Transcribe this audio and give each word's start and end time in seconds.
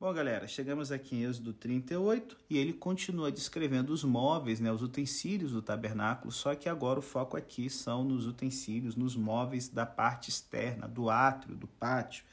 Bom, 0.00 0.14
galera, 0.14 0.48
chegamos 0.48 0.90
aqui 0.90 1.16
em 1.16 1.24
Êxodo 1.24 1.52
38 1.52 2.34
e 2.48 2.56
ele 2.56 2.72
continua 2.72 3.30
descrevendo 3.30 3.92
os 3.92 4.02
móveis, 4.02 4.58
né, 4.58 4.72
os 4.72 4.80
utensílios 4.80 5.52
do 5.52 5.60
tabernáculo, 5.60 6.32
só 6.32 6.54
que 6.54 6.70
agora 6.70 6.98
o 6.98 7.02
foco 7.02 7.36
aqui 7.36 7.68
são 7.68 8.02
nos 8.02 8.26
utensílios, 8.26 8.96
nos 8.96 9.14
móveis 9.14 9.68
da 9.68 9.84
parte 9.84 10.30
externa, 10.30 10.88
do 10.88 11.10
átrio, 11.10 11.54
do 11.54 11.66
pátio, 11.66 12.24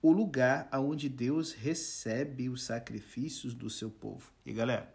o 0.00 0.12
lugar 0.12 0.68
aonde 0.70 1.08
Deus 1.08 1.52
recebe 1.52 2.48
os 2.48 2.62
sacrifícios 2.62 3.54
do 3.54 3.68
seu 3.68 3.90
povo. 3.90 4.30
E 4.44 4.52
galera, 4.52 4.94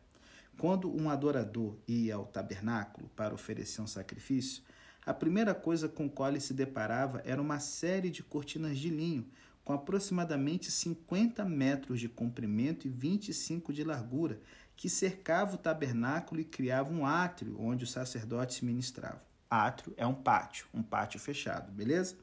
quando 0.58 0.90
um 0.90 1.10
adorador 1.10 1.76
ia 1.86 2.16
ao 2.16 2.26
tabernáculo 2.26 3.12
para 3.14 3.34
oferecer 3.34 3.82
um 3.82 3.88
sacrifício, 3.88 4.64
a 5.06 5.14
primeira 5.14 5.54
coisa 5.54 5.90
com 5.90 6.08
qual 6.08 6.30
ele 6.30 6.40
se 6.40 6.54
deparava 6.54 7.22
era 7.26 7.42
uma 7.42 7.60
série 7.60 8.10
de 8.10 8.24
cortinas 8.24 8.78
de 8.78 8.90
linho, 8.90 9.28
com 9.64 9.74
aproximadamente 9.74 10.72
50 10.72 11.46
metros 11.46 12.00
de 12.00 12.10
comprimento 12.10 12.88
e 12.88 12.90
25 12.90 13.72
de 13.72 13.84
largura, 13.84 14.40
que 14.76 14.90
cercava 14.90 15.56
o 15.56 15.58
tabernáculo 15.58 16.42
e 16.42 16.46
criava 16.46 16.92
um 16.92 17.06
átrio 17.06 17.56
onde 17.60 17.84
os 17.84 17.92
sacerdotes 17.92 18.62
ministravam. 18.62 19.22
Átrio 19.50 19.94
é 19.98 20.08
um 20.08 20.14
pátio, 20.14 20.66
um 20.74 20.82
pátio 20.82 21.20
fechado, 21.20 21.72
beleza? 21.72 22.16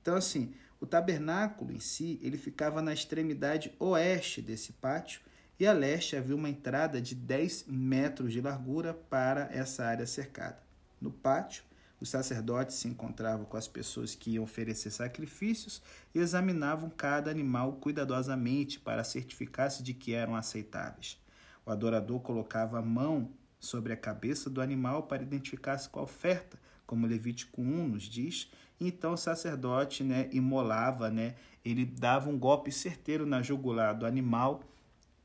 Então, 0.00 0.16
assim, 0.16 0.52
o 0.80 0.86
tabernáculo 0.86 1.70
em 1.70 1.78
si, 1.78 2.18
ele 2.22 2.36
ficava 2.36 2.82
na 2.82 2.92
extremidade 2.92 3.72
oeste 3.78 4.42
desse 4.42 4.72
pátio 4.72 5.20
e 5.60 5.66
a 5.66 5.72
leste 5.72 6.16
havia 6.16 6.34
uma 6.34 6.48
entrada 6.48 7.00
de 7.00 7.14
10 7.14 7.66
metros 7.68 8.32
de 8.32 8.40
largura 8.40 8.92
para 8.92 9.48
essa 9.52 9.84
área 9.84 10.06
cercada. 10.06 10.58
No 11.00 11.12
pátio, 11.12 11.62
os 12.02 12.08
sacerdotes 12.08 12.76
se 12.76 12.88
encontravam 12.88 13.44
com 13.44 13.56
as 13.56 13.68
pessoas 13.68 14.12
que 14.12 14.32
iam 14.32 14.42
oferecer 14.42 14.90
sacrifícios 14.90 15.80
e 16.12 16.18
examinavam 16.18 16.90
cada 16.90 17.30
animal 17.30 17.74
cuidadosamente 17.74 18.80
para 18.80 19.04
certificar-se 19.04 19.84
de 19.84 19.94
que 19.94 20.12
eram 20.12 20.34
aceitáveis. 20.34 21.16
O 21.64 21.70
adorador 21.70 22.18
colocava 22.18 22.80
a 22.80 22.82
mão 22.82 23.30
sobre 23.60 23.92
a 23.92 23.96
cabeça 23.96 24.50
do 24.50 24.60
animal 24.60 25.04
para 25.04 25.22
identificar-se 25.22 25.88
com 25.88 26.00
a 26.00 26.02
oferta, 26.02 26.58
como 26.84 27.06
Levítico 27.06 27.62
1 27.62 27.88
nos 27.90 28.02
diz. 28.02 28.50
Então 28.80 29.12
o 29.12 29.16
sacerdote 29.16 30.02
né, 30.02 30.28
imolava, 30.32 31.08
né, 31.08 31.36
ele 31.64 31.84
dava 31.84 32.28
um 32.28 32.36
golpe 32.36 32.72
certeiro 32.72 33.24
na 33.24 33.42
jugular 33.42 33.96
do 33.96 34.04
animal 34.04 34.64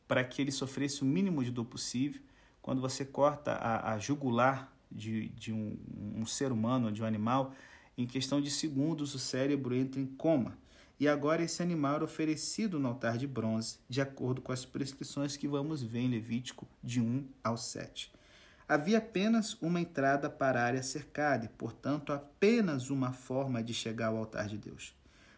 para 0.07 0.23
que 0.23 0.43
ele 0.43 0.51
sofresse 0.51 1.01
o 1.01 1.05
mínimo 1.05 1.43
de 1.43 1.49
dor 1.49 1.65
possível. 1.65 2.21
Quando 2.61 2.81
você 2.81 3.03
corta 3.03 3.53
a, 3.53 3.93
a 3.93 3.97
jugular 3.97 4.76
de, 4.91 5.29
de 5.29 5.51
um, 5.53 5.77
um 6.15 6.25
ser 6.25 6.51
humano, 6.51 6.91
de 6.91 7.01
um 7.01 7.05
animal, 7.05 7.53
em 7.97 8.05
questão 8.05 8.39
de 8.39 8.51
segundos 8.51 9.15
o 9.15 9.19
cérebro 9.19 9.75
entra 9.75 9.99
em 9.99 10.05
coma. 10.05 10.57
E 10.99 11.07
agora 11.07 11.43
esse 11.43 11.61
animal 11.61 11.95
era 11.95 12.03
oferecido 12.03 12.79
no 12.79 12.87
altar 12.87 13.17
de 13.17 13.27
bronze, 13.27 13.79
de 13.87 14.01
acordo 14.01 14.41
com 14.41 14.51
as 14.51 14.65
prescrições 14.65 15.37
que 15.37 15.47
vamos 15.47 15.83
ver 15.83 15.99
em 15.99 16.09
Levítico 16.09 16.67
de 16.83 16.99
1 16.99 17.27
ao 17.43 17.55
7. 17.55 18.11
Havia 18.67 18.97
apenas 18.97 19.53
uma 19.61 19.79
entrada 19.79 20.29
para 20.29 20.59
a 20.59 20.65
área 20.65 20.83
cercada 20.83 21.45
e, 21.45 21.49
portanto, 21.49 22.11
apenas 22.11 22.89
uma 22.89 23.13
forma 23.13 23.63
de 23.63 23.73
chegar 23.73 24.07
ao 24.07 24.17
altar 24.17 24.47
de 24.47 24.57
Deus. 24.57 24.93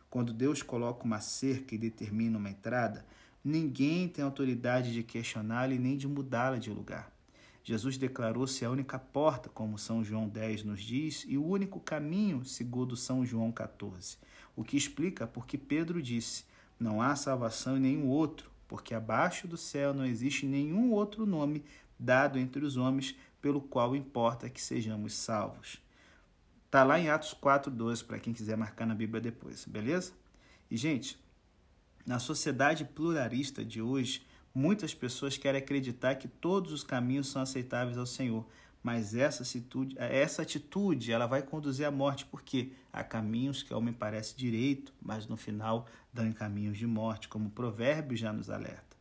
Quando 0.09 0.33
Deus 0.33 0.64
coloca 0.64 1.05
uma 1.05 1.20
cerca 1.20 1.75
e 1.75 1.77
determina 1.77 2.38
uma 2.38 2.50
entrada, 2.50 3.05
ninguém 3.44 4.08
tem 4.08 4.23
autoridade 4.23 4.92
de 4.92 5.03
questioná-la 5.03 5.73
e 5.73 5.80
nem 5.80 5.95
de 5.95 6.08
mudá-la 6.08 6.58
de 6.58 6.72
lugar. 6.72 7.11
Jesus 7.64 7.98
declarou-se 7.98 8.64
a 8.64 8.70
única 8.70 8.98
porta, 8.98 9.50
como 9.50 9.78
São 9.78 10.04
João 10.04 10.28
10 10.28 10.64
nos 10.64 10.82
diz, 10.82 11.26
e 11.28 11.38
o 11.38 11.46
único 11.46 11.80
caminho, 11.80 12.44
segundo 12.46 12.96
São 12.96 13.26
João 13.26 13.52
14. 13.52 14.18
O 14.56 14.64
que 14.64 14.78
explica 14.78 15.28
porque 15.28 15.58
Pedro 15.58 16.02
disse: 16.02 16.46
Não 16.80 17.02
há 17.02 17.16
salvação 17.16 17.78
em 17.78 17.82
nenhum 17.82 18.08
outro, 18.08 18.50
porque 18.68 18.94
abaixo 18.94 19.48
do 19.48 19.58
céu 19.58 19.94
não 19.94 20.06
existe 20.06 20.46
nenhum 20.46 20.92
outro 20.92 21.26
nome 21.26 21.64
dado 21.98 22.40
entre 22.40 22.64
os 22.64 22.78
homens 22.78 23.16
pelo 23.42 23.62
qual 23.62 23.96
importa 23.96 24.50
que 24.50 24.62
sejamos 24.62 25.14
salvos. 25.14 25.82
Tá 26.70 26.83
lá 26.83 27.00
em 27.00 27.10
Atos 27.10 27.33
4:12 27.33 28.04
para 28.06 28.20
quem 28.20 28.33
quiser 28.33 28.56
marcar 28.56 28.86
na 28.86 28.94
Bíblia 28.94 29.20
depois, 29.20 29.66
beleza? 29.66 30.14
E 30.70 30.78
gente, 30.78 31.20
na 32.06 32.20
sociedade 32.20 32.86
pluralista 32.86 33.66
de 33.66 33.82
hoje, 33.82 34.22
Muitas 34.54 34.93
pessoas 34.93 35.37
querem 35.37 35.61
acreditar 35.61 36.15
que 36.15 36.27
todos 36.27 36.71
os 36.71 36.83
caminhos 36.83 37.27
são 37.27 37.42
aceitáveis 37.42 37.98
ao 37.98 38.05
Senhor, 38.05 38.45
mas 38.82 39.14
essa 39.14 39.43
atitude, 39.43 39.95
essa 39.98 40.42
atitude 40.42 41.11
ela 41.11 41.27
vai 41.27 41.42
conduzir 41.42 41.86
à 41.86 41.92
morte, 41.92 42.26
porque 42.26 42.71
há 42.92 43.04
caminhos 43.04 43.61
que 43.61 43.73
ao 43.73 43.80
homem 43.80 43.93
parece 43.93 44.36
direito, 44.36 44.93
mas 45.02 45.27
no 45.27 45.38
final 45.38 45.88
dão 46.14 46.26
em 46.26 46.32
caminhos 46.32 46.77
de 46.77 46.88
morte, 46.88 47.27
como 47.27 47.48
o 47.48 47.52
provérbio 47.52 48.17
já 48.17 48.32
nos 48.32 48.49
alerta. 48.49 48.98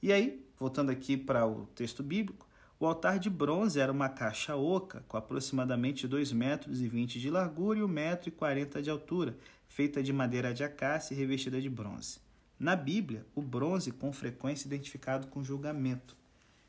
E 0.00 0.12
aí, 0.12 0.44
voltando 0.58 0.90
aqui 0.90 1.16
para 1.16 1.46
o 1.46 1.66
texto 1.74 2.02
bíblico, 2.02 2.46
o 2.78 2.86
altar 2.86 3.18
de 3.18 3.28
bronze 3.28 3.80
era 3.80 3.90
uma 3.90 4.08
caixa 4.08 4.54
oca, 4.54 5.04
com 5.08 5.16
aproximadamente 5.16 6.06
2 6.06 6.32
metros 6.32 6.80
e 6.80 6.88
20 6.88 7.18
de 7.18 7.28
largura 7.28 7.80
e 7.80 7.82
1 7.82 7.88
metro 7.88 8.30
40 8.30 8.80
de 8.80 8.88
altura, 8.88 9.36
feita 9.66 10.00
de 10.00 10.12
madeira 10.12 10.54
de 10.54 10.62
acácia 10.62 11.14
e 11.14 11.16
revestida 11.16 11.60
de 11.60 11.68
bronze. 11.68 12.20
Na 12.58 12.74
Bíblia, 12.74 13.24
o 13.36 13.40
bronze 13.40 13.92
com 13.92 14.12
frequência 14.12 14.66
é 14.66 14.68
identificado 14.68 15.28
com 15.28 15.44
julgamento. 15.44 16.16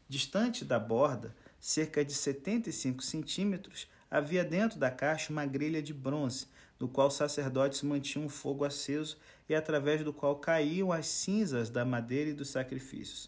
Distante 0.08 0.64
da 0.64 0.78
borda, 0.78 1.36
cerca 1.60 2.06
de 2.06 2.14
75 2.14 3.04
centímetros, 3.04 3.88
havia 4.10 4.44
dentro 4.44 4.78
da 4.78 4.92
caixa 4.92 5.34
uma 5.34 5.48
grelha 5.48 5.82
de 5.82 5.92
bronze, 5.92 6.46
no 6.80 6.88
qual 6.88 7.08
os 7.08 7.16
sacerdotes 7.16 7.82
mantinham 7.82 8.28
um 8.28 8.30
fogo 8.30 8.64
aceso 8.64 9.18
e 9.50 9.56
através 9.56 10.04
do 10.04 10.14
qual 10.14 10.36
caíam 10.36 10.92
as 10.92 11.08
cinzas 11.08 11.72
da 11.72 11.84
madeira 11.84 12.30
e 12.30 12.34
dos 12.34 12.50
sacrifícios. 12.50 13.28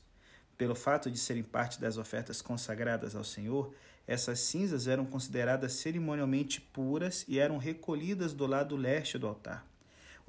Pelo 0.55 0.75
fato 0.75 1.09
de 1.09 1.17
serem 1.17 1.43
parte 1.43 1.81
das 1.81 1.97
ofertas 1.97 2.43
consagradas 2.43 3.15
ao 3.15 3.23
Senhor, 3.23 3.73
essas 4.05 4.39
cinzas 4.39 4.87
eram 4.87 5.05
consideradas 5.05 5.73
cerimonialmente 5.73 6.61
puras 6.61 7.25
e 7.27 7.39
eram 7.39 7.57
recolhidas 7.57 8.33
do 8.33 8.45
lado 8.45 8.75
leste 8.75 9.17
do 9.17 9.25
altar. 9.25 9.70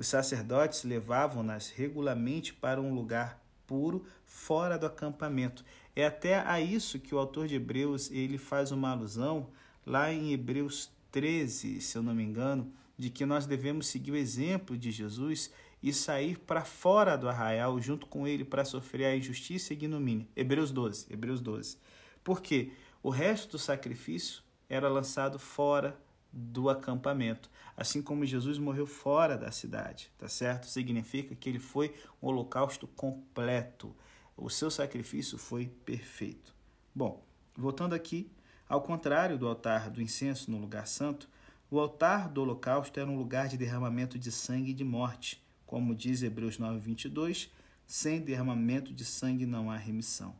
Os 0.03 0.09
sacerdotes 0.09 0.83
levavam-nas 0.83 1.71
regularmente 1.71 2.53
para 2.53 2.81
um 2.81 2.93
lugar 2.93 3.41
puro 3.69 4.05
fora 4.27 4.77
do 4.77 4.85
acampamento. 4.85 5.65
É 5.95 6.05
até 6.05 6.41
a 6.41 6.61
isso 6.61 6.99
que 6.99 7.15
o 7.15 7.19
autor 7.21 7.47
de 7.47 7.55
Hebreus 7.55 8.11
ele 8.11 8.37
faz 8.37 8.73
uma 8.73 8.91
alusão 8.91 9.51
lá 9.87 10.13
em 10.13 10.33
Hebreus 10.33 10.91
13, 11.13 11.81
se 11.81 11.97
eu 11.97 12.03
não 12.03 12.17
me 12.17 12.25
engano, 12.25 12.73
de 12.99 13.11
que 13.11 13.25
nós 13.25 13.47
devemos 13.47 13.87
seguir 13.87 14.11
o 14.11 14.17
exemplo 14.17 14.77
de 14.77 14.91
Jesus 14.91 15.53
e 15.81 15.93
sair 15.93 16.37
para 16.37 16.65
fora 16.65 17.15
do 17.15 17.29
arraial 17.29 17.81
junto 17.81 18.05
com 18.09 18.27
ele 18.27 18.45
para 18.45 18.65
sofrer 18.65 19.05
a 19.05 19.15
injustiça 19.15 19.73
e 19.73 19.77
ignomínia. 19.77 20.27
Hebreus 20.35 20.73
12, 20.73 21.07
Hebreus 21.13 21.41
12. 21.41 21.79
Porque 22.25 22.73
o 23.05 23.09
resto 23.09 23.53
do 23.53 23.59
sacrifício 23.61 24.43
era 24.69 24.89
lançado 24.89 25.39
fora 25.39 25.97
do 26.33 26.71
acampamento. 26.71 27.51
Assim 27.77 28.01
como 28.01 28.25
Jesus 28.25 28.59
morreu 28.59 28.87
fora 28.87 29.37
da 29.37 29.51
cidade, 29.51 30.11
tá 30.17 30.29
certo? 30.29 30.67
Significa 30.67 31.35
que 31.35 31.49
ele 31.49 31.59
foi 31.59 31.95
um 32.23 32.29
holocausto 32.29 32.87
completo. 32.87 33.95
O 34.37 34.49
seu 34.49 34.71
sacrifício 34.71 35.37
foi 35.37 35.67
perfeito. 35.85 36.55
Bom, 36.95 37.23
voltando 37.57 37.95
aqui, 37.95 38.31
ao 38.69 38.81
contrário 38.81 39.37
do 39.37 39.47
altar 39.47 39.91
do 39.91 40.01
incenso 40.01 40.51
no 40.51 40.59
lugar 40.59 40.87
santo, 40.87 41.29
o 41.71 41.79
altar 41.79 42.29
do 42.29 42.43
holocausto 42.43 42.99
era 42.99 43.09
um 43.09 43.17
lugar 43.17 43.49
de 43.49 43.57
derramamento 43.57 44.19
de 44.19 44.31
sangue 44.31 44.71
e 44.71 44.75
de 44.75 44.85
morte. 44.85 45.43
Como 45.67 45.95
diz 45.95 46.23
Hebreus 46.23 46.59
9:22, 46.59 47.51
sem 47.87 48.21
derramamento 48.21 48.93
de 48.93 49.05
sangue 49.05 49.47
não 49.47 49.71
há 49.71 49.77
remissão. 49.77 50.35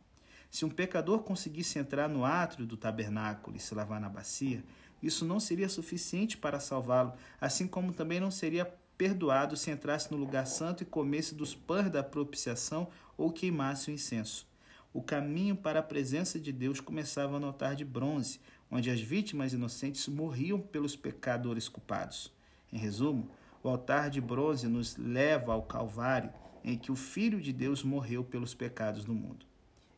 Se 0.49 0.65
um 0.65 0.69
pecador 0.69 1.23
conseguisse 1.23 1.79
entrar 1.79 2.07
no 2.07 2.23
átrio 2.23 2.67
do 2.67 2.77
tabernáculo 2.77 3.57
e 3.57 3.59
se 3.59 3.73
lavar 3.73 3.99
na 3.99 4.07
bacia, 4.07 4.63
isso 5.03 5.25
não 5.25 5.39
seria 5.39 5.67
suficiente 5.67 6.37
para 6.37 6.59
salvá-lo, 6.59 7.13
assim 7.39 7.67
como 7.67 7.93
também 7.93 8.19
não 8.19 8.31
seria 8.31 8.65
perdoado 8.97 9.57
se 9.57 9.69
entrasse 9.69 10.09
no 10.11 10.17
lugar 10.17 10.47
santo 10.47 10.81
e 10.81 10.85
comesse 10.85 11.35
dos 11.35 11.53
pães 11.53 11.91
da 11.91 12.01
propiciação 12.01 12.87
ou 13.17 13.31
queimasse 13.31 13.91
o 13.91 13.93
incenso. 13.93 14.47
O 14.93 15.01
caminho 15.01 15.55
para 15.55 15.79
a 15.79 15.83
presença 15.83 16.39
de 16.39 16.51
Deus 16.51 16.79
começava 16.79 17.39
no 17.39 17.47
altar 17.47 17.75
de 17.75 17.83
bronze, 17.83 18.39
onde 18.71 18.89
as 18.89 19.01
vítimas 19.01 19.51
inocentes 19.51 20.07
morriam 20.07 20.59
pelos 20.59 20.95
pecadores 20.95 21.67
culpados. 21.67 22.31
Em 22.71 22.77
resumo, 22.77 23.29
o 23.61 23.69
altar 23.69 24.09
de 24.09 24.21
bronze 24.21 24.67
nos 24.67 24.95
leva 24.95 25.53
ao 25.53 25.63
Calvário, 25.63 26.31
em 26.63 26.77
que 26.77 26.91
o 26.91 26.95
Filho 26.95 27.41
de 27.41 27.51
Deus 27.51 27.83
morreu 27.83 28.23
pelos 28.23 28.53
pecados 28.53 29.03
do 29.03 29.13
mundo. 29.13 29.45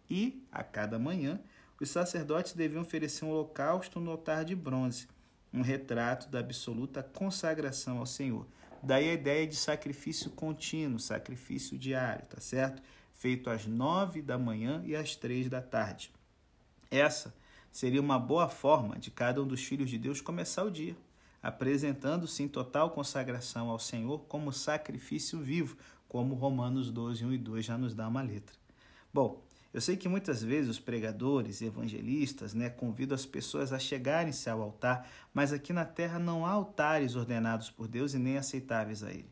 E, 0.09 0.43
a 0.51 0.63
cada 0.63 0.97
manhã, 0.97 1.39
os 1.79 1.89
sacerdotes 1.89 2.53
deviam 2.53 2.81
oferecer 2.81 3.25
um 3.25 3.29
holocausto 3.29 3.99
no 3.99 4.11
altar 4.11 4.45
de 4.45 4.55
bronze, 4.55 5.07
um 5.53 5.61
retrato 5.61 6.29
da 6.29 6.39
absoluta 6.39 7.03
consagração 7.03 7.97
ao 7.97 8.05
Senhor. 8.05 8.45
Daí 8.81 9.09
a 9.09 9.13
ideia 9.13 9.47
de 9.47 9.55
sacrifício 9.55 10.29
contínuo, 10.31 10.99
sacrifício 10.99 11.77
diário, 11.77 12.25
tá 12.27 12.39
certo? 12.39 12.81
Feito 13.13 13.49
às 13.49 13.65
nove 13.65 14.21
da 14.21 14.37
manhã 14.37 14.81
e 14.85 14.95
às 14.95 15.15
três 15.15 15.49
da 15.49 15.61
tarde. 15.61 16.11
Essa 16.91 17.33
seria 17.71 17.99
uma 17.99 18.19
boa 18.19 18.47
forma 18.47 18.97
de 18.97 19.11
cada 19.11 19.41
um 19.41 19.47
dos 19.47 19.63
filhos 19.63 19.89
de 19.89 19.97
Deus 19.97 20.21
começar 20.21 20.63
o 20.63 20.71
dia, 20.71 20.95
apresentando-se 21.41 22.43
em 22.43 22.47
total 22.47 22.91
consagração 22.91 23.69
ao 23.69 23.79
Senhor 23.79 24.19
como 24.27 24.53
sacrifício 24.53 25.39
vivo, 25.39 25.77
como 26.07 26.35
Romanos 26.35 26.91
12, 26.91 27.25
1 27.25 27.33
e 27.33 27.37
2 27.37 27.65
já 27.65 27.77
nos 27.77 27.93
dá 27.93 28.07
uma 28.07 28.21
letra. 28.21 28.55
Bom, 29.13 29.44
eu 29.75 29.81
sei 29.81 29.97
que 29.97 30.07
muitas 30.07 30.41
vezes 30.41 30.69
os 30.69 30.79
pregadores 30.79 31.61
evangelistas 31.61 32.53
né, 32.53 32.69
convidam 32.69 33.13
as 33.13 33.25
pessoas 33.25 33.73
a 33.73 33.77
chegarem-se 33.77 34.49
ao 34.49 34.61
altar, 34.61 35.05
mas 35.33 35.51
aqui 35.51 35.73
na 35.73 35.83
terra 35.83 36.17
não 36.17 36.45
há 36.45 36.51
altares 36.51 37.17
ordenados 37.17 37.69
por 37.69 37.85
Deus 37.85 38.13
e 38.13 38.17
nem 38.17 38.37
aceitáveis 38.37 39.03
a 39.03 39.11
Ele. 39.11 39.29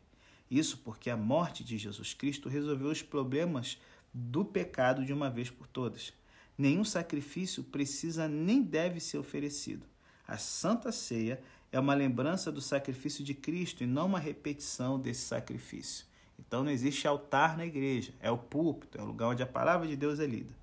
Isso 0.50 0.76
porque 0.84 1.08
a 1.08 1.16
morte 1.16 1.64
de 1.64 1.78
Jesus 1.78 2.12
Cristo 2.12 2.50
resolveu 2.50 2.88
os 2.88 3.00
problemas 3.00 3.80
do 4.12 4.44
pecado 4.44 5.02
de 5.02 5.14
uma 5.14 5.30
vez 5.30 5.48
por 5.48 5.66
todas. 5.66 6.12
Nenhum 6.58 6.84
sacrifício 6.84 7.64
precisa 7.64 8.28
nem 8.28 8.62
deve 8.62 9.00
ser 9.00 9.16
oferecido. 9.16 9.86
A 10.28 10.36
Santa 10.36 10.92
Ceia 10.92 11.40
é 11.72 11.80
uma 11.80 11.94
lembrança 11.94 12.52
do 12.52 12.60
sacrifício 12.60 13.24
de 13.24 13.32
Cristo 13.32 13.82
e 13.82 13.86
não 13.86 14.04
uma 14.04 14.20
repetição 14.20 15.00
desse 15.00 15.22
sacrifício. 15.22 16.04
Então 16.38 16.62
não 16.62 16.70
existe 16.70 17.06
altar 17.06 17.56
na 17.56 17.66
igreja, 17.66 18.12
é 18.20 18.30
o 18.30 18.38
púlpito, 18.38 18.98
é 18.98 19.02
o 19.02 19.06
lugar 19.06 19.28
onde 19.28 19.42
a 19.42 19.46
palavra 19.46 19.86
de 19.86 19.96
Deus 19.96 20.20
é 20.20 20.26
lida. 20.26 20.54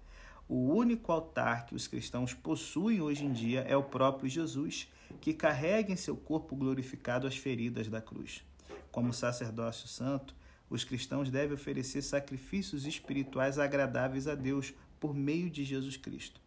O 0.48 0.74
único 0.74 1.12
altar 1.12 1.66
que 1.66 1.76
os 1.76 1.88
cristãos 1.88 2.34
possuem 2.34 3.02
hoje 3.02 3.26
em 3.26 3.32
dia 3.32 3.62
é 3.62 3.76
o 3.76 3.84
próprio 3.84 4.30
Jesus, 4.30 4.88
que 5.22 5.34
carrega 5.34 5.94
em 5.94 5.96
seu 5.96 6.16
corpo 6.16 6.56
glorificado 6.56 7.26
as 7.26 7.38
feridas 7.38 7.88
da 7.88 8.02
cruz. 8.02 8.44
Como 8.92 9.14
sacerdócio 9.14 9.88
santo, 9.88 10.36
os 10.70 10.84
cristãos 10.84 11.30
devem 11.30 11.54
oferecer 11.54 12.02
sacrifícios 12.02 12.86
espirituais 12.86 13.60
agradáveis 13.60 14.28
a 14.28 14.36
Deus 14.36 14.74
por 15.00 15.14
meio 15.14 15.50
de 15.50 15.64
Jesus 15.64 15.98
Cristo. 15.98 16.42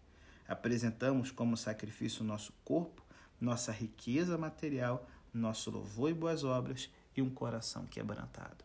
Apresentamos 0.46 1.30
como 1.30 1.56
sacrifício 1.56 2.22
nosso 2.22 2.52
corpo, 2.64 3.02
nossa 3.40 3.72
riqueza 3.72 4.36
material, 4.36 5.08
nosso 5.32 5.70
louvor 5.70 6.10
e 6.10 6.14
boas 6.14 6.44
obras 6.44 6.90
e 7.16 7.22
um 7.22 7.30
coração 7.30 7.86
quebrantado. 7.86 8.64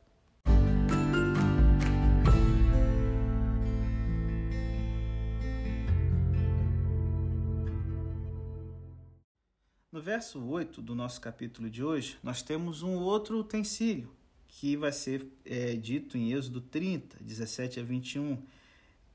No 9.99 10.05
verso 10.05 10.41
8 10.41 10.81
do 10.81 10.95
nosso 10.95 11.19
capítulo 11.19 11.69
de 11.69 11.83
hoje, 11.83 12.17
nós 12.23 12.41
temos 12.41 12.83
um 12.83 12.95
outro 12.99 13.37
utensílio 13.37 14.09
que 14.47 14.77
vai 14.77 14.93
ser 14.93 15.27
é, 15.43 15.73
dito 15.73 16.17
em 16.17 16.31
Êxodo 16.31 16.61
30, 16.61 17.17
17 17.19 17.81
a 17.81 17.83
21 17.83 18.41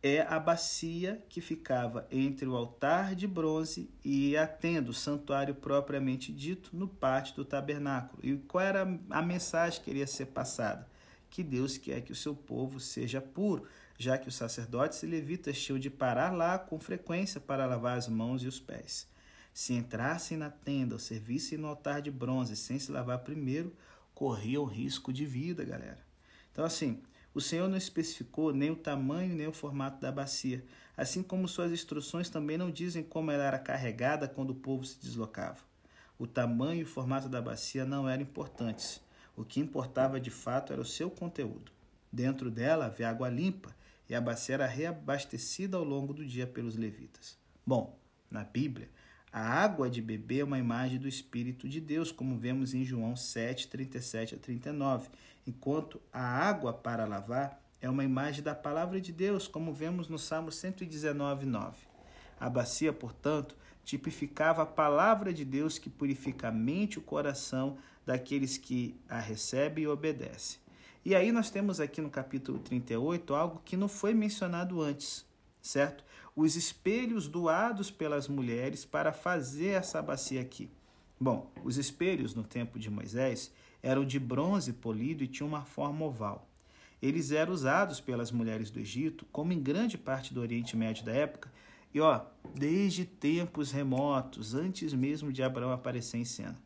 é 0.03 0.21
a 0.21 0.39
bacia 0.39 1.25
que 1.31 1.41
ficava 1.41 2.07
entre 2.11 2.47
o 2.47 2.55
altar 2.55 3.15
de 3.15 3.27
bronze 3.27 3.89
e 4.05 4.37
a 4.37 4.47
tenda, 4.47 4.91
o 4.91 4.93
santuário 4.93 5.55
propriamente 5.55 6.31
dito, 6.31 6.69
no 6.77 6.87
pátio 6.87 7.37
do 7.37 7.47
tabernáculo. 7.47 8.21
E 8.23 8.37
qual 8.37 8.63
era 8.63 8.83
a 9.09 9.23
mensagem 9.23 9.83
que 9.83 9.91
iria 9.91 10.07
ser 10.07 10.27
passada? 10.27 10.87
Que 11.31 11.43
Deus 11.43 11.79
quer 11.79 12.03
que 12.03 12.13
o 12.13 12.15
seu 12.15 12.35
povo 12.35 12.79
seja 12.79 13.23
puro, 13.23 13.67
já 13.99 14.19
que 14.19 14.29
os 14.29 14.35
sacerdotes 14.35 15.03
e 15.03 15.07
levitas 15.07 15.59
tinham 15.59 15.79
de 15.79 15.89
parar 15.89 16.31
lá 16.31 16.59
com 16.59 16.79
frequência 16.79 17.41
para 17.41 17.65
lavar 17.65 17.97
as 17.97 18.07
mãos 18.07 18.43
e 18.43 18.47
os 18.47 18.61
pés. 18.61 19.14
Se 19.55 19.73
entrassem 19.73 20.37
na 20.37 20.51
tenda 20.51 20.97
ou 20.97 20.99
servissem 20.99 21.57
no 21.57 21.69
altar 21.69 22.03
de 22.03 22.11
bronze 22.11 22.57
sem 22.57 22.77
se 22.77 22.91
lavar 22.91 23.21
primeiro, 23.21 23.73
corriam 24.13 24.65
risco 24.65 25.13
de 25.13 25.25
vida, 25.25 25.65
galera. 25.65 26.05
Então, 26.51 26.65
assim, 26.65 27.01
o 27.33 27.41
Senhor 27.41 27.69
não 27.69 27.77
especificou 27.77 28.53
nem 28.53 28.71
o 28.71 28.77
tamanho 28.77 29.35
nem 29.35 29.47
o 29.47 29.53
formato 29.53 30.01
da 30.01 30.11
bacia, 30.11 30.65
assim 30.97 31.23
como 31.23 31.47
suas 31.47 31.71
instruções 31.71 32.29
também 32.29 32.59
não 32.59 32.69
dizem 32.69 33.05
como 33.05 33.31
ela 33.31 33.45
era 33.45 33.59
carregada 33.59 34.27
quando 34.27 34.51
o 34.51 34.57
povo 34.57 34.85
se 34.85 34.99
deslocava. 35.01 35.61
O 36.19 36.27
tamanho 36.27 36.81
e 36.81 36.85
o 36.85 36.89
formato 36.89 37.29
da 37.29 37.41
bacia 37.41 37.85
não 37.85 38.09
eram 38.09 38.23
importantes. 38.23 39.01
O 39.37 39.45
que 39.45 39.61
importava 39.61 40.21
de 40.21 40.31
fato 40.31 40.73
era 40.73 40.83
o 40.83 40.85
seu 40.85 41.09
conteúdo. 41.09 41.71
Dentro 42.13 42.51
dela 42.51 42.87
havia 42.87 43.09
água 43.09 43.29
limpa 43.29 43.75
e 44.09 44.15
a 44.17 44.21
bacia 44.21 44.55
era 44.55 44.67
reabastecida 44.67 45.77
ao 45.77 45.85
longo 45.85 46.13
do 46.13 46.25
dia 46.25 46.47
pelos 46.47 46.77
levitas. 46.77 47.37
Bom, 47.67 47.99
na 48.31 48.45
Bíblia, 48.45 48.89
a 49.35 49.41
água 49.41 49.91
de 49.91 50.01
beber 50.01 50.43
é 50.43 50.45
uma 50.45 50.61
imagem 50.61 50.97
do 50.97 51.09
Espírito 51.09 51.69
de 51.69 51.81
Deus, 51.81 52.13
como 52.13 52.39
vemos 52.39 52.73
em 52.73 52.85
João 52.85 53.17
7, 53.17 53.67
37 53.67 54.37
a 54.37 54.39
39, 54.39 55.09
enquanto 55.45 56.01
a 56.13 56.23
água 56.23 56.73
para 56.73 57.05
lavar 57.05 57.61
é 57.81 57.91
uma 57.91 58.05
imagem 58.05 58.45
da 58.45 58.55
palavra 58.55 59.01
de 59.01 59.11
Deus, 59.11 59.49
como 59.49 59.75
vemos 59.75 60.07
no 60.07 60.21
Salmo 60.21 60.53
119, 60.53 61.47
9. 61.47 61.77
A 62.39 62.49
bacia, 62.49 62.93
portanto, 62.93 63.57
tipificava 63.85 64.63
a 64.63 64.67
palavra 64.67 65.35
de 65.35 65.45
Deus 65.45 65.79
que 65.79 65.91
purifica 65.91 66.47
a 66.47 66.53
mente 66.53 66.95
e 66.95 66.99
o 66.99 67.03
coração 67.03 67.77
daqueles 68.07 68.57
que 68.57 68.95
a 69.09 69.19
recebem 69.19 69.83
e 69.83 69.89
obedecem. 69.89 70.61
E 71.05 71.13
aí 71.13 71.33
nós 71.33 71.51
temos 71.51 71.81
aqui 71.81 72.01
no 72.01 72.09
capítulo 72.09 72.61
38 72.61 73.35
algo 73.35 73.63
que 73.65 73.77
não 73.77 73.89
foi 73.89 74.15
mencionado 74.15 74.81
antes, 74.81 75.27
certo? 75.61 76.05
Os 76.37 76.57
espelhos 76.57 77.29
doados 77.29 77.93
pelas 77.93 78.27
mulheres 78.27 78.85
para 78.85 79.13
fazer 79.13 79.69
essa 79.69 80.03
bacia 80.03 80.41
aqui. 80.41 80.69
Bom, 81.21 81.53
os 81.63 81.77
espelhos 81.77 82.35
no 82.35 82.43
tempo 82.43 82.77
de 82.77 82.91
Moisés 82.91 83.53
eram 83.81 84.05
de 84.05 84.19
bronze 84.19 84.73
polido 84.73 85.23
e 85.23 85.29
tinham 85.29 85.47
uma 85.47 85.65
forma 85.65 86.05
oval. 86.05 86.49
Eles 87.01 87.31
eram 87.31 87.53
usados 87.53 88.01
pelas 88.01 88.33
mulheres 88.33 88.69
do 88.69 88.81
Egito, 88.81 89.25
como 89.31 89.53
em 89.53 89.63
grande 89.63 89.97
parte 89.97 90.35
do 90.35 90.41
Oriente 90.41 90.77
Médio 90.77 91.05
da 91.05 91.13
época, 91.13 91.53
e 91.93 92.01
ó, 92.01 92.23
desde 92.53 93.05
tempos 93.05 93.71
remotos, 93.71 94.55
antes 94.55 94.93
mesmo 94.93 95.33
de 95.33 95.41
Abraão 95.43 95.71
aparecer 95.71 96.17
em 96.17 96.25
cena. 96.25 96.57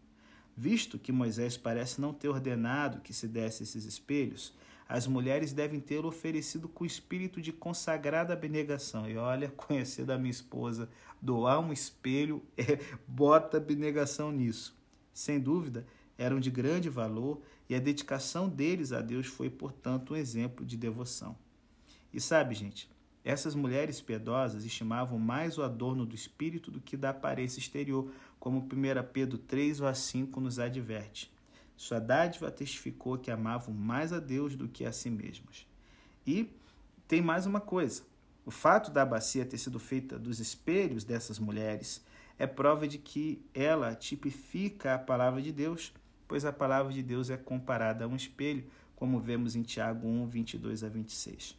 Visto 0.57 0.99
que 0.99 1.13
Moisés 1.13 1.59
parece 1.59 2.01
não 2.01 2.15
ter 2.15 2.29
ordenado 2.29 3.01
que 3.01 3.13
se 3.13 3.29
desse 3.29 3.65
esses 3.65 3.85
espelhos, 3.85 4.55
as 4.89 5.07
mulheres 5.07 5.53
devem 5.53 5.81
ter 5.81 6.07
oferecido 6.07 6.67
com 6.67 6.85
espírito 6.85 7.43
de 7.43 7.53
consagrada 7.53 8.33
abnegação. 8.33 9.09
E 9.09 9.19
olha, 9.19 9.51
conhecer 9.55 10.07
da 10.07 10.17
minha 10.17 10.31
esposa, 10.31 10.89
doar 11.21 11.61
um 11.61 11.73
espelho, 11.73 12.43
é, 12.57 12.79
bota 13.07 13.59
abnegação 13.59 14.33
nisso. 14.33 14.75
Sem 15.13 15.39
dúvida, 15.39 15.87
eram 16.17 16.41
de 16.41 16.51
grande 16.51 16.89
valor 16.89 17.43
e 17.69 17.75
a 17.75 17.79
dedicação 17.79 18.49
deles 18.49 18.93
a 18.93 19.03
Deus 19.03 19.27
foi, 19.27 19.51
portanto, 19.51 20.15
um 20.15 20.17
exemplo 20.17 20.65
de 20.65 20.77
devoção. 20.77 21.37
E 22.13 22.19
sabe, 22.19 22.55
gente, 22.55 22.91
essas 23.23 23.55
mulheres 23.55 24.01
piedosas 24.01 24.65
estimavam 24.65 25.19
mais 25.19 25.59
o 25.59 25.63
adorno 25.63 26.07
do 26.07 26.15
espírito 26.15 26.71
do 26.71 26.81
que 26.81 26.97
da 26.97 27.11
aparência 27.11 27.59
exterior, 27.59 28.11
como 28.41 28.61
1 28.61 28.67
Pedro 29.13 29.37
3, 29.37 29.81
5 29.95 30.41
nos 30.41 30.59
adverte. 30.59 31.31
Sua 31.79 32.01
dádiva 32.01 32.51
testificou 32.51 33.17
que 33.17 33.31
amavam 33.31 33.73
mais 33.73 34.13
a 34.13 34.19
Deus 34.19 34.57
do 34.57 34.69
que 34.69 34.85
a 34.85 34.91
si 34.91 35.09
mesmas. 35.09 35.65
E 36.27 36.53
tem 37.07 37.23
mais 37.23 37.47
uma 37.47 37.61
coisa: 37.61 38.03
o 38.45 38.51
fato 38.51 38.91
da 38.91 39.07
bacia 39.07 39.47
ter 39.47 39.59
sido 39.59 39.79
feita 39.79 40.19
dos 40.19 40.41
espelhos 40.41 41.05
dessas 41.05 41.39
mulheres 41.39 42.05
é 42.37 42.49
prova 42.49 42.89
de 42.89 42.99
que 42.99 43.41
ela 43.55 43.95
tipifica 43.95 44.95
a 44.95 44.99
palavra 44.99 45.41
de 45.41 45.53
Deus, 45.53 45.95
pois 46.27 46.45
a 46.45 46.53
palavra 46.53 46.93
de 46.93 47.01
Deus 47.01 47.31
é 47.31 47.37
comparada 47.37 48.05
a 48.05 48.09
um 48.09 48.17
espelho, 48.17 48.69
como 48.97 49.21
vemos 49.21 49.55
em 49.55 49.63
Tiago 49.63 50.09
1, 50.09 50.27
22 50.27 50.83
a 50.83 50.89
26. 50.89 51.57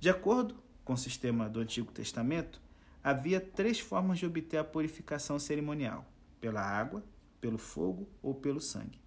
De 0.00 0.08
acordo 0.08 0.56
com 0.86 0.94
o 0.94 0.98
sistema 0.98 1.50
do 1.50 1.60
Antigo 1.60 1.92
Testamento, 1.92 2.62
havia 3.04 3.42
três 3.42 3.78
formas 3.78 4.18
de 4.18 4.24
obter 4.24 4.56
a 4.56 4.64
purificação 4.64 5.38
cerimonial: 5.38 6.10
pela 6.40 6.62
água, 6.62 7.04
pelo 7.42 7.58
fogo 7.58 8.08
ou 8.22 8.34
pelo 8.34 8.58
sangue. 8.58 9.01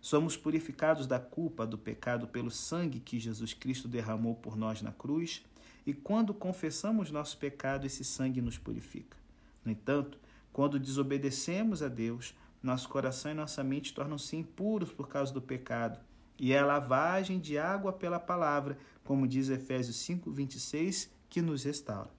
Somos 0.00 0.36
purificados 0.36 1.06
da 1.06 1.18
culpa 1.18 1.66
do 1.66 1.76
pecado 1.76 2.28
pelo 2.28 2.50
sangue 2.50 3.00
que 3.00 3.18
Jesus 3.18 3.52
Cristo 3.52 3.88
derramou 3.88 4.34
por 4.34 4.56
nós 4.56 4.80
na 4.80 4.92
cruz, 4.92 5.44
e 5.86 5.92
quando 5.92 6.32
confessamos 6.32 7.10
nosso 7.10 7.36
pecado, 7.38 7.86
esse 7.86 8.04
sangue 8.04 8.40
nos 8.40 8.58
purifica. 8.58 9.16
No 9.64 9.72
entanto, 9.72 10.18
quando 10.52 10.78
desobedecemos 10.78 11.82
a 11.82 11.88
Deus, 11.88 12.34
nosso 12.62 12.88
coração 12.88 13.32
e 13.32 13.34
nossa 13.34 13.64
mente 13.64 13.92
tornam-se 13.92 14.36
impuros 14.36 14.92
por 14.92 15.08
causa 15.08 15.32
do 15.32 15.42
pecado, 15.42 15.98
e 16.38 16.52
é 16.52 16.58
a 16.58 16.66
lavagem 16.66 17.40
de 17.40 17.58
água 17.58 17.92
pela 17.92 18.20
palavra, 18.20 18.78
como 19.04 19.26
diz 19.26 19.48
Efésios 19.48 19.96
5:26, 19.96 21.10
que 21.28 21.42
nos 21.42 21.64
restaura. 21.64 22.10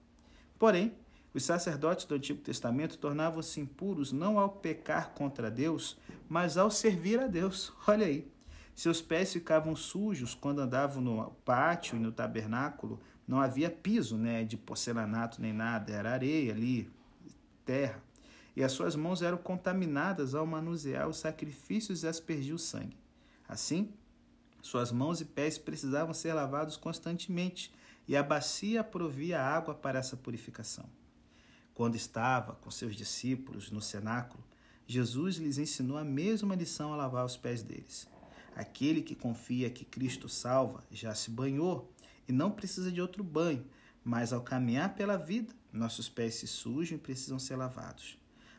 Porém, 0.58 0.92
os 1.32 1.44
sacerdotes 1.44 2.04
do 2.04 2.14
Antigo 2.14 2.40
Testamento 2.40 2.98
tornavam-se 2.98 3.60
impuros 3.60 4.10
não 4.10 4.38
ao 4.38 4.48
pecar 4.48 5.10
contra 5.10 5.50
Deus, 5.50 5.96
mas 6.28 6.56
ao 6.56 6.70
servir 6.70 7.20
a 7.20 7.26
Deus. 7.26 7.72
Olha 7.86 8.06
aí. 8.06 8.30
Seus 8.74 9.02
pés 9.02 9.32
ficavam 9.32 9.76
sujos 9.76 10.34
quando 10.34 10.60
andavam 10.60 11.02
no 11.02 11.30
pátio 11.44 11.96
e 11.96 12.00
no 12.00 12.10
tabernáculo. 12.10 12.98
Não 13.28 13.40
havia 13.40 13.70
piso 13.70 14.16
né, 14.16 14.42
de 14.42 14.56
porcelanato 14.56 15.40
nem 15.40 15.52
nada, 15.52 15.92
era 15.92 16.12
areia 16.12 16.52
ali, 16.52 16.90
terra. 17.64 18.02
E 18.56 18.64
as 18.64 18.72
suas 18.72 18.96
mãos 18.96 19.22
eram 19.22 19.38
contaminadas 19.38 20.34
ao 20.34 20.46
manusear 20.46 21.08
os 21.08 21.18
sacrifícios 21.18 22.02
e 22.02 22.08
aspergir 22.08 22.54
o 22.54 22.58
sangue. 22.58 22.96
Assim, 23.46 23.92
suas 24.62 24.90
mãos 24.90 25.20
e 25.20 25.24
pés 25.24 25.58
precisavam 25.58 26.12
ser 26.12 26.32
lavados 26.32 26.76
constantemente, 26.76 27.72
e 28.08 28.16
a 28.16 28.22
bacia 28.22 28.82
provia 28.82 29.40
água 29.40 29.74
para 29.74 29.98
essa 29.98 30.16
purificação. 30.16 30.88
Quando 31.80 31.96
estava 31.96 32.56
com 32.56 32.70
seus 32.70 32.94
discípulos 32.94 33.70
no 33.70 33.80
cenáculo, 33.80 34.44
Jesus 34.86 35.36
lhes 35.36 35.56
ensinou 35.56 35.96
a 35.96 36.04
mesma 36.04 36.54
lição 36.54 36.92
a 36.92 36.96
lavar 36.96 37.24
os 37.24 37.38
pés 37.38 37.62
deles. 37.62 38.06
Aquele 38.54 39.00
que 39.00 39.14
confia 39.14 39.70
que 39.70 39.86
Cristo 39.86 40.28
salva 40.28 40.84
já 40.90 41.14
se 41.14 41.30
banhou 41.30 41.90
e 42.28 42.32
não 42.32 42.50
precisa 42.50 42.92
de 42.92 43.00
outro 43.00 43.24
banho, 43.24 43.64
mas 44.04 44.30
ao 44.30 44.42
caminhar 44.42 44.94
pela 44.94 45.16
vida, 45.16 45.54
nossos 45.72 46.06
pés 46.06 46.34
se 46.34 46.46
sujam 46.46 46.98
e 46.98 47.00
precisam 47.00 47.38
ser 47.38 47.56
lavados. 47.56 48.18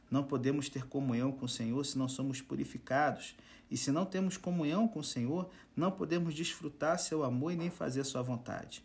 Não 0.10 0.24
podemos 0.24 0.68
ter 0.68 0.88
comunhão 0.88 1.32
com 1.32 1.46
o 1.46 1.48
Senhor 1.48 1.86
se 1.86 2.00
não 2.00 2.10
somos 2.10 2.42
purificados, 2.42 3.36
e 3.70 3.78
se 3.78 3.92
não 3.92 4.04
temos 4.04 4.36
comunhão 4.36 4.88
com 4.88 4.98
o 4.98 5.04
Senhor, 5.04 5.48
não 5.76 5.92
podemos 5.92 6.34
desfrutar 6.34 6.98
seu 6.98 7.24
amor 7.24 7.54
e 7.54 7.56
nem 7.56 7.70
fazer 7.70 8.04
sua 8.04 8.24
vontade. 8.24 8.84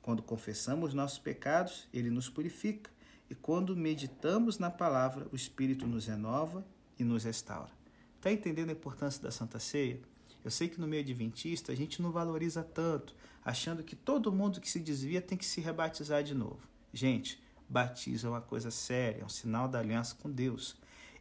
Quando 0.00 0.22
confessamos 0.22 0.94
nossos 0.94 1.18
pecados, 1.18 1.88
ele 1.92 2.10
nos 2.10 2.28
purifica, 2.28 2.91
e 3.32 3.34
quando 3.34 3.74
meditamos 3.74 4.58
na 4.58 4.70
palavra, 4.70 5.26
o 5.32 5.34
Espírito 5.34 5.86
nos 5.86 6.06
renova 6.06 6.62
e 6.98 7.02
nos 7.02 7.24
restaura. 7.24 7.70
Está 8.18 8.30
entendendo 8.30 8.68
a 8.68 8.74
importância 8.74 9.22
da 9.22 9.30
Santa 9.30 9.58
Ceia? 9.58 9.98
Eu 10.44 10.50
sei 10.50 10.68
que 10.68 10.78
no 10.78 10.86
meio 10.86 11.02
adventista 11.02 11.72
a 11.72 11.74
gente 11.74 12.02
não 12.02 12.12
valoriza 12.12 12.62
tanto, 12.62 13.16
achando 13.42 13.82
que 13.82 13.96
todo 13.96 14.30
mundo 14.30 14.60
que 14.60 14.68
se 14.68 14.78
desvia 14.78 15.22
tem 15.22 15.38
que 15.38 15.46
se 15.46 15.62
rebatizar 15.62 16.22
de 16.22 16.34
novo. 16.34 16.60
Gente, 16.92 17.42
batismo 17.66 18.28
é 18.28 18.32
uma 18.32 18.42
coisa 18.42 18.70
séria, 18.70 19.22
é 19.22 19.24
um 19.24 19.30
sinal 19.30 19.66
da 19.66 19.78
aliança 19.78 20.14
com 20.16 20.30
Deus. 20.30 20.76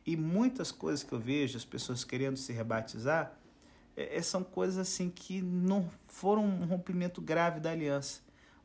E 0.05 0.17
muitas 0.17 0.69
coisas 0.69 1.03
que 1.03 1.13
eu 1.13 1.19
vejo, 1.19 1.55
as 1.55 1.63
pessoas 1.63 2.03
querendo 2.03 2.35
se 2.35 2.51
rebatizar, 2.51 3.39
é, 3.95 4.17
é, 4.17 4.21
são 4.21 4.43
coisas 4.43 4.77
assim 4.77 5.09
que 5.09 5.41
não 5.41 5.89
foram 6.07 6.43
um 6.43 6.65
rompimento 6.65 7.21
grave 7.21 7.61
da 7.61 7.71
aliança. 7.71 8.19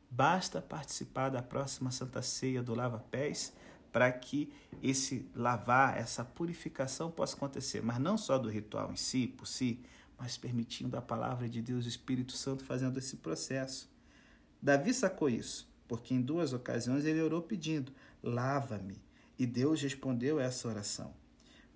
Basta 0.09 0.61
participar 0.61 1.29
da 1.29 1.41
próxima 1.41 1.91
Santa 1.91 2.21
Ceia 2.21 2.63
do 2.63 2.73
Lava 2.73 2.99
Pés 3.11 3.53
para 3.91 4.11
que 4.11 4.51
esse 4.81 5.27
lavar, 5.35 5.97
essa 5.97 6.23
purificação 6.23 7.09
possa 7.09 7.35
acontecer, 7.35 7.81
mas 7.81 7.99
não 7.99 8.17
só 8.17 8.37
do 8.37 8.49
ritual 8.49 8.91
em 8.91 8.95
si, 8.95 9.27
por 9.27 9.47
si, 9.47 9.79
mas 10.17 10.37
permitindo 10.37 10.97
a 10.97 11.01
palavra 11.01 11.47
de 11.47 11.61
Deus, 11.61 11.85
o 11.85 11.89
Espírito 11.89 12.33
Santo 12.33 12.63
fazendo 12.63 12.97
esse 12.97 13.17
processo. 13.17 13.89
Davi 14.61 14.93
sacou 14.93 15.29
isso, 15.29 15.67
porque 15.87 16.13
em 16.13 16.21
duas 16.21 16.53
ocasiões 16.53 17.05
ele 17.05 17.21
orou 17.21 17.41
pedindo: 17.41 17.91
lava-me. 18.21 19.01
E 19.39 19.45
Deus 19.45 19.81
respondeu 19.81 20.39
essa 20.39 20.67
oração. 20.67 21.13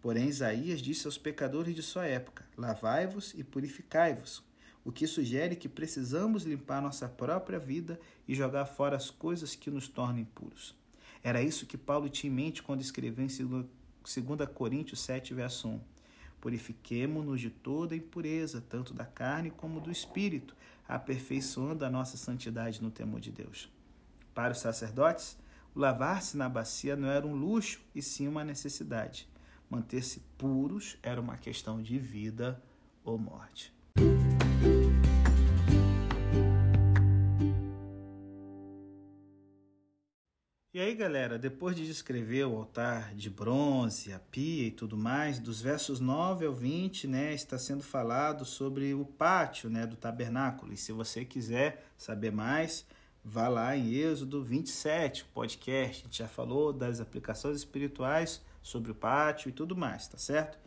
Porém, 0.01 0.27
Isaías 0.27 0.81
disse 0.81 1.05
aos 1.05 1.17
pecadores 1.17 1.75
de 1.75 1.83
sua 1.83 2.07
época: 2.07 2.43
lavai-vos 2.57 3.33
e 3.35 3.43
purificai-vos, 3.43 4.43
o 4.83 4.91
que 4.91 5.05
sugere 5.05 5.55
que 5.55 5.69
precisamos 5.69 6.43
limpar 6.43 6.81
nossa 6.81 7.07
própria 7.07 7.59
vida 7.59 7.99
e 8.27 8.33
jogar 8.33 8.65
fora 8.65 8.95
as 8.95 9.09
coisas 9.09 9.55
que 9.55 9.69
nos 9.69 9.87
tornam 9.87 10.19
impuros. 10.19 10.75
Era 11.23 11.41
isso 11.41 11.67
que 11.67 11.77
Paulo 11.77 12.09
tinha 12.09 12.31
em 12.31 12.35
mente 12.35 12.63
quando 12.63 12.81
escreveu 12.81 13.23
em 13.23 13.27
2 13.27 14.49
Coríntios 14.53 15.01
7, 15.01 15.33
verso 15.33 15.67
1. 15.67 15.79
Purifiquemo-nos 16.39 17.39
de 17.39 17.51
toda 17.51 17.95
impureza, 17.95 18.63
tanto 18.67 18.93
da 18.93 19.05
carne 19.05 19.51
como 19.51 19.79
do 19.79 19.91
espírito, 19.91 20.55
aperfeiçoando 20.87 21.85
a 21.85 21.89
nossa 21.89 22.17
santidade 22.17 22.81
no 22.81 22.89
temor 22.89 23.19
de 23.19 23.31
Deus. 23.31 23.69
Para 24.33 24.53
os 24.53 24.59
sacerdotes, 24.59 25.37
o 25.75 25.79
lavar-se 25.79 26.35
na 26.35 26.49
bacia 26.49 26.95
não 26.95 27.09
era 27.09 27.27
um 27.27 27.35
luxo, 27.35 27.79
e 27.93 28.01
sim 28.01 28.27
uma 28.27 28.43
necessidade. 28.43 29.29
Manter-se 29.69 30.21
puros 30.37 30.97
era 31.03 31.21
uma 31.21 31.37
questão 31.37 31.81
de 31.81 31.99
vida 31.99 32.61
ou 33.03 33.17
morte. 33.19 33.71
Aí, 40.81 40.95
galera, 40.95 41.37
depois 41.37 41.75
de 41.75 41.85
descrever 41.85 42.45
o 42.45 42.55
altar 42.55 43.13
de 43.13 43.29
bronze, 43.29 44.11
a 44.13 44.19
pia 44.19 44.67
e 44.67 44.71
tudo 44.71 44.97
mais, 44.97 45.37
dos 45.37 45.61
versos 45.61 45.99
9 45.99 46.45
ao 46.45 46.53
20, 46.53 47.07
né, 47.07 47.33
está 47.33 47.57
sendo 47.57 47.83
falado 47.83 48.45
sobre 48.45 48.93
o 48.93 49.05
pátio, 49.05 49.69
né, 49.69 49.85
do 49.85 49.95
tabernáculo. 49.95 50.73
E 50.73 50.77
se 50.77 50.91
você 50.91 51.23
quiser 51.23 51.85
saber 51.97 52.31
mais, 52.31 52.85
vá 53.23 53.47
lá 53.47 53.75
em 53.77 53.93
Êxodo 53.93 54.41
27, 54.41 55.25
podcast. 55.25 56.01
A 56.01 56.05
gente 56.05 56.17
já 56.17 56.27
falou 56.27 56.73
das 56.73 56.99
aplicações 56.99 57.57
espirituais 57.57 58.41
sobre 58.61 58.91
o 58.91 58.95
pátio 58.95 59.49
e 59.49 59.51
tudo 59.51 59.75
mais, 59.75 60.07
tá 60.07 60.17
certo? 60.17 60.57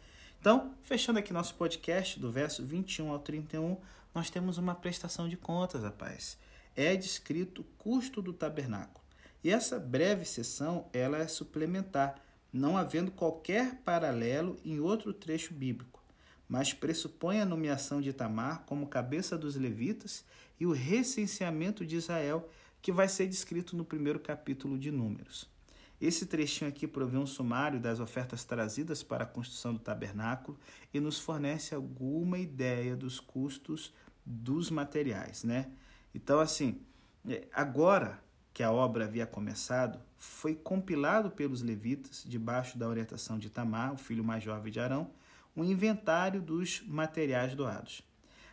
Então, 0.40 0.74
fechando 0.82 1.18
aqui 1.18 1.32
nosso 1.32 1.54
podcast, 1.56 2.20
do 2.20 2.30
verso 2.30 2.64
21 2.64 3.10
ao 3.10 3.18
31, 3.18 3.78
nós 4.14 4.30
temos 4.30 4.58
uma 4.58 4.74
prestação 4.74 5.28
de 5.28 5.36
contas, 5.36 5.82
rapaz. 5.82 6.38
É 6.76 6.94
descrito 6.94 7.62
o 7.62 7.64
custo 7.78 8.22
do 8.22 8.32
tabernáculo. 8.32 9.03
E 9.44 9.50
essa 9.50 9.78
breve 9.78 10.24
sessão 10.24 10.88
ela 10.90 11.18
é 11.18 11.28
suplementar, 11.28 12.18
não 12.50 12.78
havendo 12.78 13.10
qualquer 13.10 13.76
paralelo 13.84 14.56
em 14.64 14.80
outro 14.80 15.12
trecho 15.12 15.52
bíblico, 15.52 16.02
mas 16.48 16.72
pressupõe 16.72 17.40
a 17.40 17.44
nomeação 17.44 18.00
de 18.00 18.10
Tamar 18.14 18.64
como 18.64 18.86
cabeça 18.86 19.36
dos 19.36 19.54
levitas 19.54 20.24
e 20.58 20.64
o 20.64 20.72
recenseamento 20.72 21.84
de 21.84 21.96
Israel, 21.96 22.48
que 22.80 22.90
vai 22.90 23.06
ser 23.06 23.26
descrito 23.26 23.76
no 23.76 23.84
primeiro 23.84 24.18
capítulo 24.18 24.78
de 24.78 24.90
Números. 24.90 25.52
Esse 26.00 26.24
trechinho 26.24 26.70
aqui 26.70 26.86
provê 26.86 27.18
um 27.18 27.26
sumário 27.26 27.78
das 27.78 28.00
ofertas 28.00 28.44
trazidas 28.44 29.02
para 29.02 29.24
a 29.24 29.26
construção 29.26 29.74
do 29.74 29.78
tabernáculo 29.78 30.58
e 30.92 31.00
nos 31.00 31.18
fornece 31.18 31.74
alguma 31.74 32.38
ideia 32.38 32.96
dos 32.96 33.20
custos 33.20 33.92
dos 34.24 34.70
materiais, 34.70 35.44
né? 35.44 35.70
Então, 36.14 36.40
assim, 36.40 36.80
é, 37.28 37.46
agora 37.52 38.22
que 38.54 38.62
a 38.62 38.70
obra 38.70 39.04
havia 39.04 39.26
começado, 39.26 39.98
foi 40.16 40.54
compilado 40.54 41.28
pelos 41.28 41.60
levitas, 41.60 42.24
debaixo 42.24 42.78
da 42.78 42.88
orientação 42.88 43.36
de 43.36 43.50
Tamar, 43.50 43.92
o 43.92 43.98
filho 43.98 44.22
mais 44.22 44.44
jovem 44.44 44.72
de 44.72 44.78
Arão, 44.78 45.10
um 45.56 45.64
inventário 45.64 46.40
dos 46.40 46.80
materiais 46.86 47.54
doados. 47.56 48.02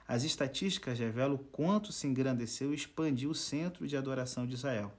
As 0.08 0.24
estatísticas 0.24 0.98
revelam 0.98 1.38
quanto 1.38 1.94
se 1.94 2.08
engrandeceu 2.08 2.72
e 2.72 2.76
expandiu 2.76 3.30
o 3.30 3.36
centro 3.36 3.88
de 3.88 3.96
adoração 3.96 4.48
de 4.48 4.56
Israel. 4.56 4.92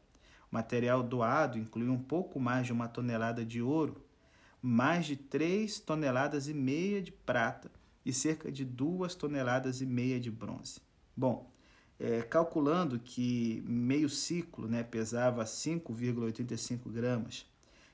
O 0.51 0.55
material 0.55 1.03
doado 1.03 1.59
inclui 1.59 1.89
um 1.89 1.99
pouco 1.99 2.39
mais 2.39 2.67
de 2.67 2.73
uma 2.73 2.87
tonelada 2.87 3.45
de 3.45 3.61
ouro, 3.61 4.03
mais 4.63 5.05
de 5.05 5.17
3 5.17 5.81
toneladas 5.81 6.47
e 6.47 6.55
meia 6.55 7.03
de 7.03 7.11
prata 7.11 7.71
e 8.07 8.13
cerca 8.13 8.53
de 8.53 8.65
2 8.65 9.17
toneladas 9.17 9.81
e 9.81 9.87
meia 9.87 10.21
de 10.21 10.31
bronze. 10.31 10.81
Bom, 11.17 11.52
é, 12.03 12.21
calculando 12.21 12.99
que 12.99 13.63
meio 13.65 14.09
ciclo 14.09 14.67
né, 14.67 14.83
pesava 14.83 15.45
5,85 15.45 16.91
gramas, 16.91 17.47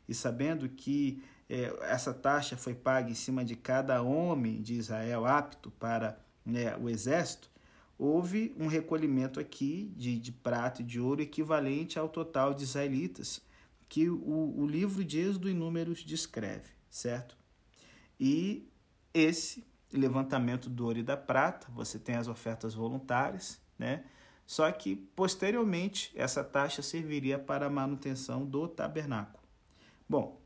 e 0.09 0.15
sabendo 0.15 0.67
que 0.67 1.23
é, 1.47 1.71
essa 1.83 2.15
taxa 2.15 2.57
foi 2.57 2.75
paga 2.75 3.11
em 3.11 3.15
cima 3.15 3.45
de 3.45 3.55
cada 3.55 4.01
homem 4.01 4.63
de 4.63 4.73
Israel 4.73 5.27
apto 5.27 5.71
para 5.73 6.19
né, 6.45 6.75
o 6.79 6.89
exército, 6.89 7.51
houve 7.99 8.55
um 8.59 8.67
recolhimento 8.67 9.39
aqui 9.39 9.93
de, 9.95 10.19
de 10.19 10.33
prata 10.33 10.81
e 10.81 10.85
de 10.87 10.99
ouro 10.99 11.21
equivalente 11.21 11.99
ao 11.99 12.09
total 12.09 12.55
de 12.55 12.65
israelitas 12.65 13.43
que 13.91 14.09
o, 14.09 14.55
o 14.57 14.67
livro 14.67 15.05
de 15.05 15.19
Êxodo 15.19 15.51
e 15.51 15.55
Números 15.55 16.03
descreve, 16.03 16.71
certo? 16.89 17.37
E 18.19 18.67
esse 19.13 19.67
levantamento 19.93 20.71
do 20.71 20.87
ouro 20.87 20.99
e 20.99 21.03
da 21.03 21.17
prata, 21.17 21.67
você 21.75 21.99
tem 21.99 22.15
as 22.15 22.27
ofertas 22.27 22.75
voluntárias, 22.75 23.61
né? 23.79 24.05
Só 24.47 24.71
que 24.73 24.97
posteriormente 24.97 26.11
essa 26.15 26.43
taxa 26.43 26.83
serviria 26.83 27.39
para 27.39 27.67
a 27.67 27.71
manutenção 27.71 28.47
do 28.47 28.67
tabernáculo. 28.67 29.43
Bom, 30.09 30.41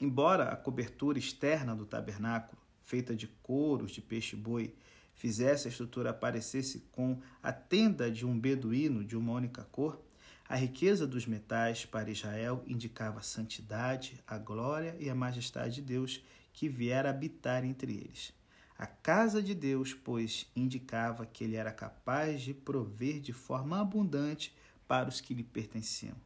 embora 0.00 0.44
a 0.44 0.56
cobertura 0.56 1.18
externa 1.18 1.74
do 1.74 1.84
tabernáculo, 1.84 2.60
feita 2.82 3.16
de 3.16 3.26
couros 3.42 3.90
de 3.90 4.00
peixe-boi, 4.00 4.74
fizesse 5.16 5.66
a 5.66 5.70
estrutura 5.70 6.14
parecesse 6.14 6.80
com 6.92 7.20
a 7.42 7.52
tenda 7.52 8.10
de 8.10 8.24
um 8.24 8.38
beduíno 8.38 9.04
de 9.04 9.16
uma 9.16 9.32
única 9.32 9.64
cor, 9.64 10.00
a 10.48 10.54
riqueza 10.54 11.06
dos 11.06 11.26
metais 11.26 11.84
para 11.84 12.10
Israel 12.10 12.62
indicava 12.66 13.18
a 13.18 13.22
santidade, 13.22 14.22
a 14.24 14.38
glória 14.38 14.94
e 15.00 15.10
a 15.10 15.14
majestade 15.14 15.76
de 15.76 15.82
Deus 15.82 16.22
que 16.52 16.68
viera 16.68 17.10
habitar 17.10 17.64
entre 17.64 17.92
eles. 17.92 18.32
A 18.78 18.86
casa 18.86 19.42
de 19.42 19.54
Deus, 19.54 19.94
pois, 19.94 20.46
indicava 20.54 21.24
que 21.24 21.44
ele 21.44 21.56
era 21.56 21.72
capaz 21.72 22.42
de 22.42 22.52
prover 22.52 23.20
de 23.20 23.32
forma 23.32 23.80
abundante 23.80 24.54
para 24.86 25.08
os 25.08 25.20
que 25.20 25.32
lhe 25.32 25.42
pertenciam. 25.42 26.16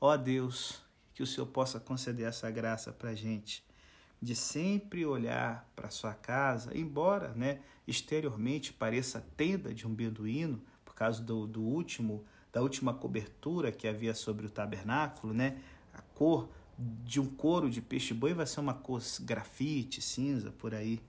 Ó 0.00 0.16
Deus, 0.16 0.82
que 1.14 1.22
o 1.22 1.26
Senhor 1.26 1.46
possa 1.46 1.80
conceder 1.80 2.26
essa 2.26 2.50
graça 2.50 2.92
para 2.92 3.10
a 3.10 3.14
gente, 3.14 3.64
de 4.20 4.36
sempre 4.36 5.06
olhar 5.06 5.68
para 5.74 5.90
sua 5.90 6.12
casa, 6.12 6.76
embora 6.76 7.32
né, 7.34 7.60
exteriormente 7.86 8.72
pareça 8.72 9.18
a 9.18 9.22
tenda 9.36 9.72
de 9.72 9.86
um 9.86 9.94
beduíno, 9.94 10.62
por 10.84 10.94
causa 10.94 11.22
do, 11.22 11.46
do 11.46 11.62
último 11.62 12.24
da 12.52 12.62
última 12.62 12.94
cobertura 12.94 13.70
que 13.70 13.86
havia 13.86 14.14
sobre 14.14 14.46
o 14.46 14.50
tabernáculo, 14.50 15.34
né? 15.34 15.60
A 15.92 16.00
cor 16.00 16.48
de 16.78 17.20
um 17.20 17.26
couro 17.26 17.68
de 17.70 17.80
peixe-boi 17.80 18.32
vai 18.32 18.46
ser 18.46 18.60
uma 18.60 18.74
cor 18.74 19.02
grafite, 19.20 20.00
cinza, 20.00 20.50
por 20.52 20.74
aí. 20.74 21.00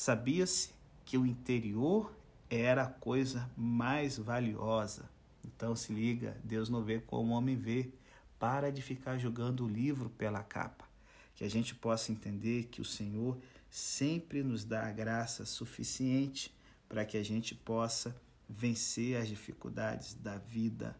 Sabia-se 0.00 0.70
que 1.04 1.18
o 1.18 1.26
interior 1.26 2.10
era 2.48 2.84
a 2.84 2.90
coisa 2.90 3.50
mais 3.54 4.16
valiosa. 4.16 5.10
Então 5.44 5.76
se 5.76 5.92
liga, 5.92 6.40
Deus 6.42 6.70
não 6.70 6.82
vê 6.82 7.00
como 7.00 7.34
o 7.34 7.36
homem 7.36 7.54
vê. 7.54 7.90
Para 8.38 8.72
de 8.72 8.80
ficar 8.80 9.18
jogando 9.18 9.62
o 9.62 9.68
livro 9.68 10.08
pela 10.08 10.42
capa. 10.42 10.88
Que 11.34 11.44
a 11.44 11.50
gente 11.50 11.74
possa 11.74 12.10
entender 12.10 12.68
que 12.70 12.80
o 12.80 12.84
Senhor 12.84 13.36
sempre 13.68 14.42
nos 14.42 14.64
dá 14.64 14.86
a 14.86 14.90
graça 14.90 15.44
suficiente 15.44 16.50
para 16.88 17.04
que 17.04 17.18
a 17.18 17.22
gente 17.22 17.54
possa 17.54 18.16
vencer 18.48 19.18
as 19.18 19.28
dificuldades 19.28 20.14
da 20.14 20.38
vida 20.38 20.98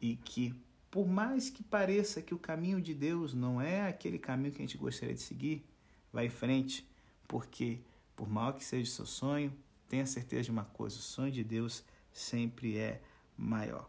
e 0.00 0.14
que, 0.14 0.54
por 0.88 1.08
mais 1.08 1.50
que 1.50 1.64
pareça 1.64 2.22
que 2.22 2.32
o 2.32 2.38
caminho 2.38 2.80
de 2.80 2.94
Deus 2.94 3.34
não 3.34 3.60
é 3.60 3.88
aquele 3.88 4.20
caminho 4.20 4.52
que 4.52 4.62
a 4.62 4.66
gente 4.66 4.78
gostaria 4.78 5.16
de 5.16 5.20
seguir, 5.20 5.64
vá 6.12 6.24
em 6.24 6.30
frente, 6.30 6.88
porque, 7.26 7.80
por 8.20 8.28
mal 8.28 8.52
que 8.52 8.62
seja 8.62 8.82
o 8.82 8.94
seu 8.94 9.06
sonho, 9.06 9.50
tenha 9.88 10.04
certeza 10.04 10.42
de 10.42 10.50
uma 10.50 10.66
coisa: 10.66 10.98
o 10.98 11.00
sonho 11.00 11.32
de 11.32 11.42
Deus 11.42 11.82
sempre 12.12 12.76
é 12.76 13.00
maior. 13.34 13.88